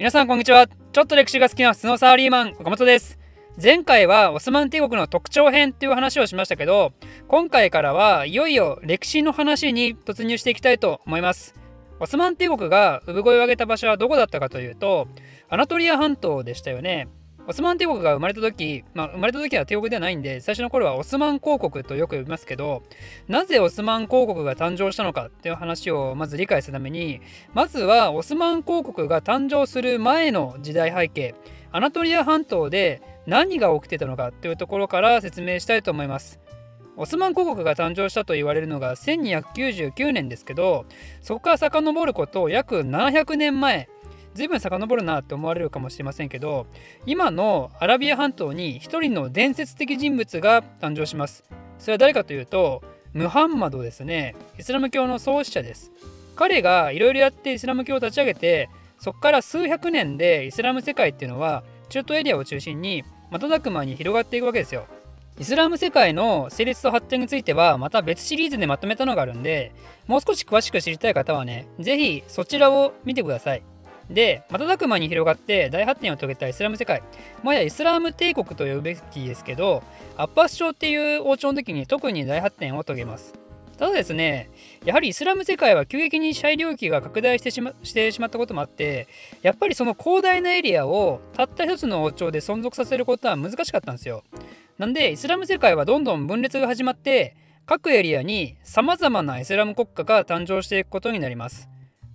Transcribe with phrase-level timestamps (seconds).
[0.00, 0.68] 皆さんこんにちは。
[0.68, 3.18] ちょっと歴史が好きなスノーサーリーマン岡本です。
[3.60, 6.92] 前回はオスマン帝国の特徴編っていう話をしましたけど
[7.26, 11.52] 今回からはいよいよ歴史の話に突入していきたいと思います。
[11.98, 15.08] オスマン帝国が産声を上げた場所はどこだったかというと
[15.48, 17.08] アナトリア半島でしたよね。
[17.50, 22.82] オスマン帝国が生まれた時、まあ、生まれた時は帝国ではないんで最初の頃はオスマン公国とよく呼びますけど
[23.26, 27.22] なぜオスマン公国が誕生したのかっていう話をまず理解するために
[27.54, 31.34] まずはオスマン公国が誕生する前の時代背景
[31.72, 36.40] アナトリア半島で何が起きてたのかっていうところから説明したいと思います。
[37.00, 40.84] オスマン公国が誕生したと言われるのが1299年ですけど
[41.22, 43.88] そこから遡ること約700年前
[44.34, 46.66] 随分遡るなって思われるかもしれませんけど
[47.06, 51.44] 今のアラビア半島に一人の伝説的人物が誕生します。
[51.78, 54.36] それは誰かというとムハンマドですね。
[54.58, 55.90] イスラム教の創始者です。
[56.36, 64.86] 彼がいろいろやってイスラム教を立ち上げてそこから数百年でイスラム世界っていうのは中東エリアを中心に瞬く間に広がっていくわけですよ。
[65.40, 69.72] イスラム世界の成立と発展についてはまた別シリーズでまとめたのがあるんで
[70.08, 73.62] もう少し詳しく知りたい方はね是非そちらを見てください。
[74.10, 77.02] で、瞬く間に広がって大発展を遂げたイスラム世界。
[77.42, 79.82] もはやイスラム帝国と呼ぶべきですけど、
[80.16, 83.34] アッパース朝っていう王朝の時に特に大発展を遂げます。
[83.78, 84.50] ただですね、
[84.84, 89.06] やはりイスラム世界は急激に支配領域が拡大してしましてしまったこともあって、
[89.42, 94.24] やっぱりその広大なエリアをたった一つの王朝で存続させることは難しかったんですよ。
[94.78, 97.36] なんで、イスラム世界はどんどん分裂が始まって、
[97.66, 101.68] 各エリアに様々なイスラム国家が誕生していくことになります。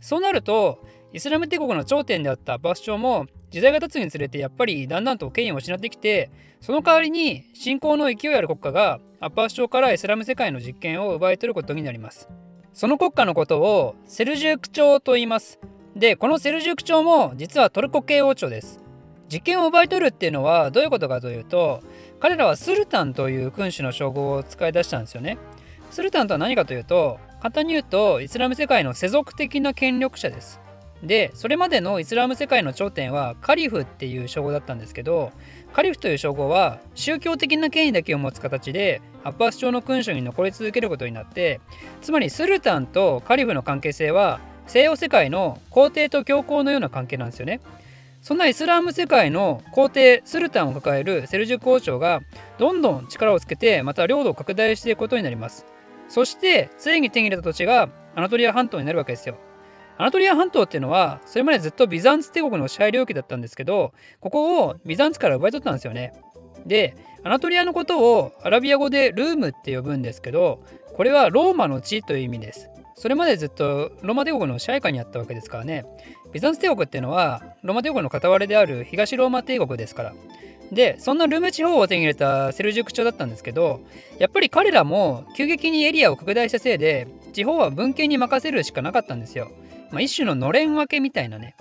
[0.00, 0.86] そうなると、
[1.18, 12.28] イスラム帝国の頂点であったアッバス朝も時代が経つにつれてやっぱりだんだんと権威を失ってきてその代わりに信仰の勢いある国家がアッバス朝からイスラム世界の実権を奪い取ることになります。
[12.72, 15.58] その国家のことをセルジューク朝と言います。
[15.96, 18.80] でこのセルジューク朝も実はトルコ系王朝です。
[19.28, 21.82] 実権を奪い取るっていうのはどういうことかというと
[22.20, 25.36] 彼らはスルタンという君主の称号を使い出したんですよね。
[25.90, 30.60] スルタンとは何かというと簡単に言うとイスラム世界の世俗的な権力者です。
[31.02, 35.32] でそれまでのイスラム世界の頂点はカリフっていう称号だったんですけど
[35.72, 41.60] カリフという称号は宗教的な権威だけを持つ形でアッバス朝の君主に残り続けることになって
[42.00, 47.60] つまりスルタンとカリフの関係性は西洋世界の皇帝と教皇のような関係なんですよね。
[48.20, 52.20] そんなイスラム世界の皇帝スルタンを抱えるセルジュク王朝が
[52.58, 55.64] どんどん力をつけてまた領土を拡大していくことになります。
[56.08, 59.38] そしてついに手に入れた土地がアナトリア半島になるわけですよ。
[59.98, 66.12] アナトリア半島っていうのはそれまでずっとビザンツ帝国の支配領域だったんですけどここをビザンツから奪い取ったんですよね。
[66.64, 70.62] でアナトリアのことをアラビア語でルームって呼ぶんですけど
[70.94, 72.70] これはローマの地という意味です。
[72.94, 75.84] それまでずっとローマ帝国の支配下にあったわけですからね。
[76.32, 80.14] ビザンツ帝国っていうのはローマ帝国の片割れである東ローマ帝国ですから。
[80.70, 83.80] でそんなルーム地方を手に入れたセルジュク朝だったんですけど
[84.18, 89.50] やっぱり彼らも急激にエリアを拡大したせいで地方は文献に任せるしかなかったんですよ。
[89.90, 91.54] まあ、一種ののれん分けみたいなね。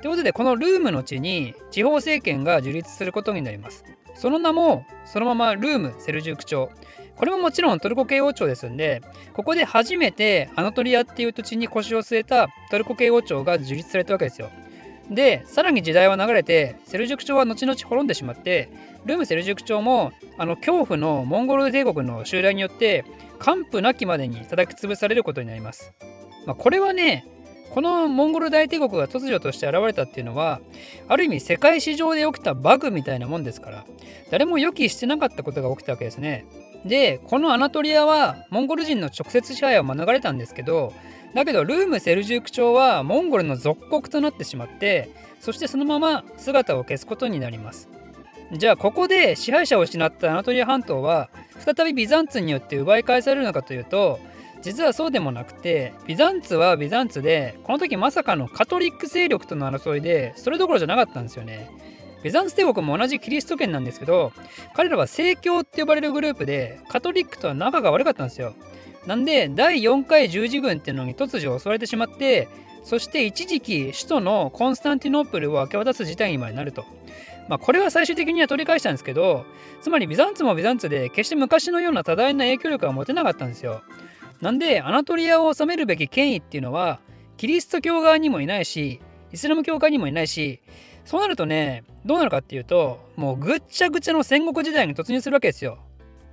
[0.00, 3.84] ということでこのルームの地に地方政権が樹立することになります。
[4.14, 6.68] その名もそのままルームセルジューク朝。
[7.16, 9.02] これももちろんトルコ系王朝ですんで
[9.34, 14.50] ここで初めてアナトリアっていう土地に腰を据えたトルコ系王朝が樹立されたわけですよ。
[15.10, 18.70] でさらに時代は流れてセルジュク朝は後々滅んでしまって
[19.04, 23.04] ルームセルジュク朝もあの恐怖のモンゴル帝国の襲来によって
[23.38, 25.92] 完膚なきまでに叩き潰されることになります。
[26.46, 27.26] まあ、これはね
[27.72, 30.60] このモンゴル大帝国が突如として現れたっていうのは
[31.08, 33.86] ある意味世界史上で起きたバグみたいなもんですから
[34.30, 36.44] 誰も予期してなかったことが起きたわけですね。
[36.84, 40.92] でこのアナトリアはモンゴル人の直接支配を免れたんですけど
[41.32, 45.08] だけどルーム・セルジューク朝はモンゴルの属国となってしまって
[45.40, 47.88] そしてそのまま姿を消すことになります。
[48.52, 54.20] じゃあここで支配者を失ったアナトリア半島は再びビザンツによって奪い返されるのかというと
[54.62, 61.70] 実はそうでもなくてビザンツはビザンツでこの時まさかのカトリック勢力との争いでそれどころじゃなかったんですよね。
[62.22, 64.32] ビザンツ帝国も同じキリスト圏なんですけど
[64.74, 68.54] 彼らは正教って呼ばれるグループでカトリックとは仲が悪かったんですよ。
[69.06, 72.48] なんで第4回十字軍っていうのに突如襲われてしまって
[72.84, 76.84] そして一時期首都のコンスタンティノープルを明け渡す事態にまでなると。
[77.48, 79.44] まあ、これは最終的には取り返したんですけど
[79.80, 83.82] つまりビザンツもビザンツで決して昔のような多大な影響力は持てなかったんですよ。
[84.42, 86.98] なんでアナトリアを治めるべき権威っていうのは
[87.36, 89.00] キリスト教側にもいないし
[89.32, 90.60] イスラム教側にもいないし
[91.04, 95.78] そうなるとねどうなるかっていうともうぐっちゃぐちゃの戦国時代に突入するわけですよ。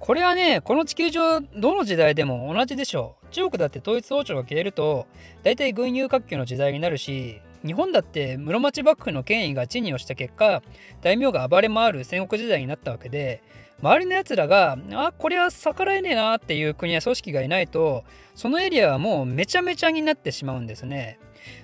[0.00, 3.26] これはねこの地球上どの時代でも同じでしょう。
[3.30, 5.06] 中国だって統一王朝が消えると
[5.42, 10.62] 大体軍友割拠の時代になるし日本だって室町幕府の権威が地に落ちた結果
[11.02, 13.42] 大名が暴れ回る戦国時代になったわけで
[13.80, 18.04] 周りのやつらがあこれは逆らえねえなっていう国や組織がいないと
[18.34, 21.18] そのエリアはもうめちゃめちゃになってしまうんですね。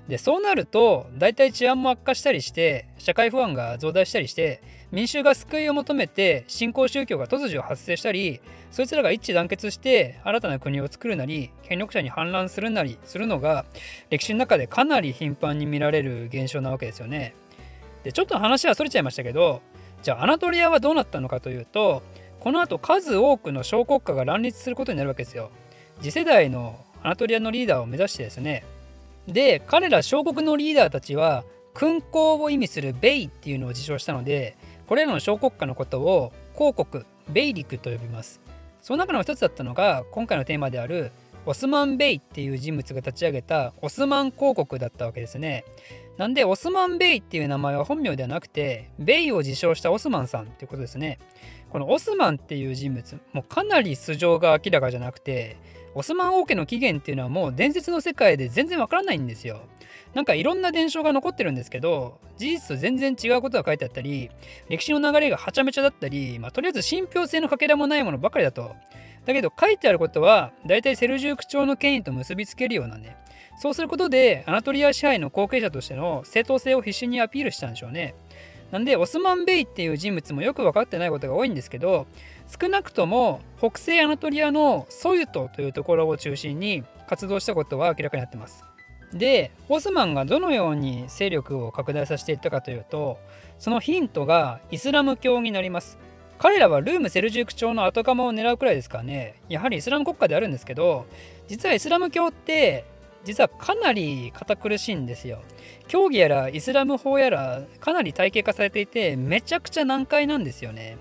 [0.08, 4.62] でそうなると大体治安も悪化したりして社会不安が増大したりして
[4.92, 8.40] 民衆が救いを求めて新興宗教が突如発生したり
[8.70, 13.66] そいつらが一致団結して新たな国を作るなり権力者に反乱するなりするのが
[14.10, 17.34] 歴史の中でかなり頻繁に見られる現象なわけですよね。
[18.04, 19.62] でちょっと話はそれちゃいましたけど
[20.04, 22.02] じゃあアナトリアはどうなったのかというと
[22.38, 25.50] この後数多くの小国家が乱立することになるわけですよ。
[26.02, 28.64] 次世代のアナトリアのリーダーを目指してですね。
[29.26, 38.42] で彼ら小国のリーダーたちは勲功を意味するベイっていうのを自称したのでこれらの小国家のことを公国ベイリクと呼びます。
[38.82, 41.12] その中の一つだったのが今回のテーマである
[41.46, 45.64] オスマン・ベイっていう人物が立ち上げたオスマン公国だったわけですね。
[46.16, 51.18] なんでオスマン・ベイっていう名前は本名ではなくてベイを自称したオスマンさんっていうことですね
[51.70, 55.56] このオスマンっていう人物もうかなり素性が明らかじゃなくて
[55.94, 59.60] オスマン王家の起源っていうのはもう伝説の世界で全然わからないんですよ。
[60.12, 64.30] なんかいろんな伝承が残ってるんですけど事実と全然違うことが書いてあったり
[64.68, 68.76] 歴史の流れがはちゃめちゃだったり、まあ、とりあえず信憑性のかけらもないものばかりだと。
[69.24, 73.16] だけど書いてあることは大体セルジューク朝の権威と結びつけるようなね
[73.56, 78.14] そうすることでアナトリア支配の後継者としての正当性を必死にアピールしたんでしょうね。
[78.70, 82.08] なんでオスマン・ベイっていう人物もよく分かってないことが多いんですけど
[82.60, 88.64] 少なくとも北西アナトリアのソユトというところを中心に活動したことは明らかになってます。
[89.12, 93.18] でオスマンがどのように勢力を拡大させていったかというと
[93.60, 95.98] そのヒントがイスラム教になります。
[96.38, 101.06] 彼らはルーム・セルジューク朝の後釜を狙うくらいですからねやはりイスラム国家であるんですけど
[101.46, 102.84] 実はイスラム教って
[103.24, 105.40] 実はかなり堅苦しいんですよ。
[105.88, 110.98] 教義やらイスラム法やらかなり体系化されていてめちゃくちゃ難解なんですよね。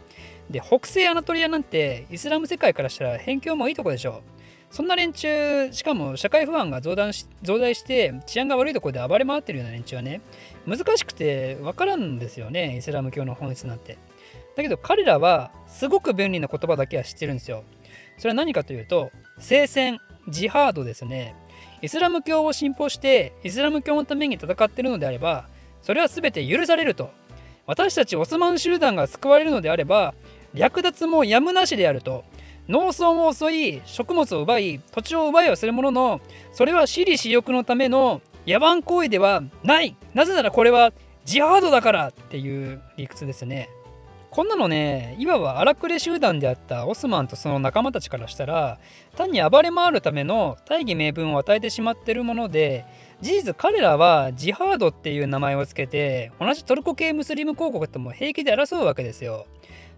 [0.49, 4.21] で北西アナトリアなんてイスラム世界からしたら辺境もいいとこでしょ
[4.71, 10.21] うそんな連中しかも社会不安が増大し増大して治安が悪いところで暴れ回ってるような連中はね
[10.65, 13.97] 難しくて分からんですよねイスラム教の本質なんて
[14.55, 17.63] だけど彼らはすごく便利な言葉だけは知ってるんですよ
[18.17, 21.35] それは何かというと聖戦ジハードですね
[21.83, 25.49] イスラム教を信奉してイスラム教のために戦っているのであれば
[25.81, 27.11] それは全て許されると。
[27.65, 30.13] 私たちオスマン集団が救われるのであれば
[30.53, 32.23] 略奪もやむなしであると。
[32.69, 36.21] 農村を襲い食物を奪い土地を奪いはするものの
[36.53, 39.97] それは私利私欲のための野蛮行為ではない。
[40.13, 40.93] なぜならこれは
[41.25, 43.69] ジハードだからっていう理屈ですね。
[44.33, 48.79] こんなのねいわば荒くれ集団であったオスマンとその仲間たちからしたら
[49.15, 52.83] 単に暴れ回るための大義名分を与えてしまってるもので
[53.21, 59.45] 事実彼らはジハードっていう名前を付けて同じトルコ系ムスリム公国とも平気で争うわけですよ。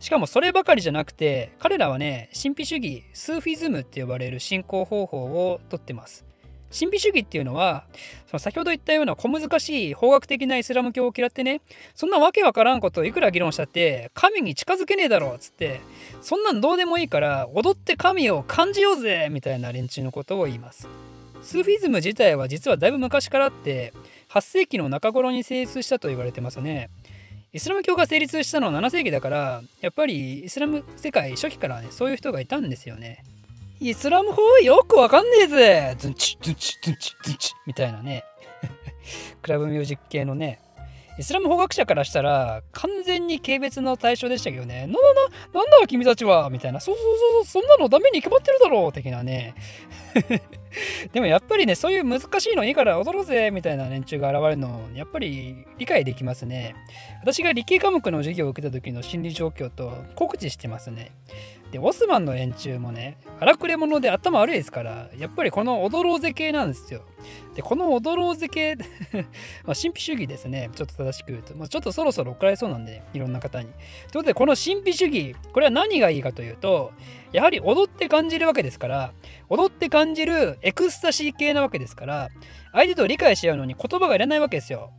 [0.01, 6.25] しかもそればかりじゃなくて彼らはね神秘主義スーフィズムって呼ばれる信仰方法をとってます。
[6.71, 7.85] 神秘主義っていうのは
[8.27, 11.61] その先ほど言ったような小難しい法学的なイスラム教を嫌ってね
[11.93, 15.81] そんなわけわからんことをいくら議論したって神に近づけねえだろうっつって
[16.21, 20.87] そんなんどうでもいいから踊って神を感じようぜみたいな連中のことを言います。
[21.41, 23.93] スーフィズム自体は実はだいぶ昔からあって
[24.29, 26.89] 8世紀の中頃に成立したと言われてますね。
[27.53, 33.23] イスラム教が成立したのは7世紀だからやっぱりイスラム世界初期からねそういう人がいたんですよね。
[33.79, 38.23] イスラム法よくわかんねえぜズンチズンチズンチズンチみたいなね
[39.41, 40.59] クラブミュージック系のね
[41.17, 49.55] イスラム法学者からしたら完全に軽蔑の対象でしたけどね、な、な、な、なんだ君たちはみたいな、そうそうそう、そんなのダメに決まってるだろう的なね。
[51.13, 56.75] でもやっぱりね、そういう難しいのいいから踊ろうぜみたいな連中が現れるの、やっぱり理解できますね。
[57.21, 61.11] 私が理系科目の授業を受けた時の心理状況と酷似してますね。
[61.71, 67.01] で、オスマンの連中もね、荒くれ者で頭悪いですから、やっぱりこの踊ろうぜ系なんですよ。
[67.55, 68.75] で、この踊ろうぜ系
[69.65, 70.69] まあ、神秘主義ですね。
[70.75, 71.55] ちょっと正しく言うと。
[71.55, 73.65] まあ、ちょっとそろそろ怒られそうなんで、いろんな方に。
[73.65, 76.91] ということで、この神秘主義、これは何がいいかというと、
[77.33, 79.13] やはり踊って感じるわけですから、
[79.49, 82.29] 踊って感じるエクスタシー系なわけですから、
[82.71, 84.91] 相手と理解し合うのに言葉がいらないわけですよ。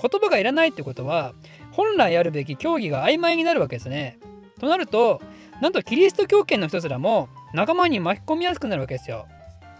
[0.00, 1.34] 言葉がいらないってことは、
[1.72, 4.18] 本来あるべき競技が曖昧になるわけですね。
[4.60, 5.20] となると、
[5.60, 9.26] なんとキリスト教圏の人すらも仲間に巻き込みやすくなるわけですよ。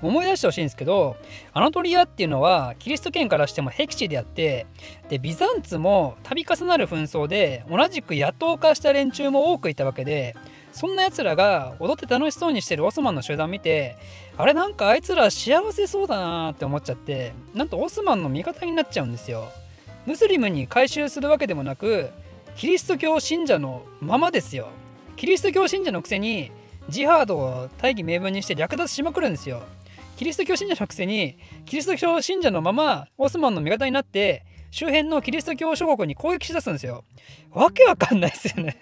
[0.03, 1.17] 思い出してほしいんですけど
[1.53, 4.67] アナトリアっていうのはキリスト圏からしても僻地であって
[5.11, 10.37] でビザンツも度重なる紛争で同じく野党化した連中も多くいたわけで
[10.73, 13.97] そんな奴らが踊って楽しそうにしてるオスマンの集団見て
[14.39, 19.49] あれなんかあいつら幸せそうだなって思っちゃってなんとオスマンの味方になっちゃうんですよ。
[20.07, 22.09] ムスリムに改宗するわけでもなく
[22.57, 24.69] キリスト教信者のままですよ
[25.21, 26.51] キリスト教信者のくせに
[26.89, 29.63] ジハードを大義名分にして略奪しまくるんですよ。
[30.17, 31.37] キリスト教信者のくせに
[31.67, 37.05] キリスト教信者のままオスマンの味方になって周辺のキリスト教諸国に攻撃しだすんですよ。
[37.51, 38.79] わけわかんないですよね。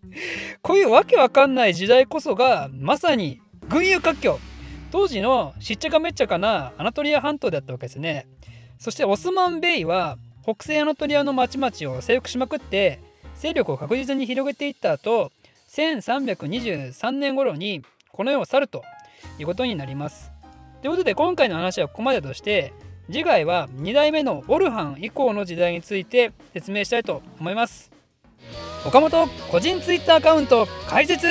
[0.62, 4.38] こういうわけわかんない時代こそがまさに群雄割拠。
[4.90, 8.26] 当時のしっちゃかめっちゃかなアナトリア半島だったわけですね。
[8.78, 12.98] そしてオスマン・ベイは北西アナトリアの町々を征服しまくって
[13.36, 15.30] 勢力を確実に広げていった後
[15.76, 18.82] 1323年頃にこの世を去ると
[19.38, 20.32] いうことになります。
[20.80, 22.72] ということで今回の話はここまでとして
[23.06, 27.96] 次回は2代目のオルハン以降の時代について説明したいと思います。
[28.86, 31.26] 岡本個人 Twitter アカウント開設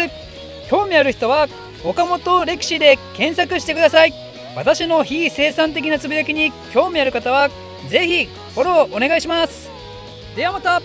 [0.69, 1.47] 興味ある人は
[1.85, 4.13] 岡本歴史で検索してください
[4.57, 7.49] 私の非生産的なつぶやきに興味ある方は
[7.87, 9.69] 是非フォローお願いします
[10.35, 10.81] ではまた